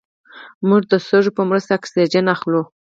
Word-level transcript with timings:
موږ 0.67 0.81
د 0.91 0.93
سږو 1.07 1.31
په 1.37 1.43
مرسته 1.49 1.71
اکسیجن 1.73 2.25
اخلو 2.35 2.61